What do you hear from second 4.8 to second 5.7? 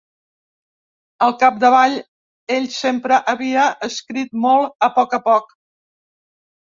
a poc a poc.